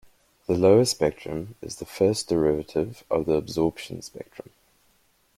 [0.47, 4.49] The lower spectrum is the first derivative of the absorption spectrum.